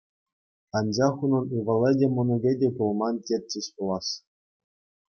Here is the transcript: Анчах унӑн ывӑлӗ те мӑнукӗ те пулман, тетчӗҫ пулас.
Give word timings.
Анчах 0.77 1.15
унӑн 1.23 1.45
ывӑлӗ 1.57 1.91
те 1.99 2.07
мӑнукӗ 2.15 2.51
те 2.61 2.67
пулман, 2.77 3.15
тетчӗҫ 3.27 3.67
пулас. 3.75 4.07